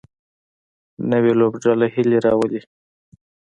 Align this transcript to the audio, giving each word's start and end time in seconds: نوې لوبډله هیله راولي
نوې 1.11 1.31
لوبډله 1.39 1.87
هیله 1.95 2.17
راولي 2.25 2.61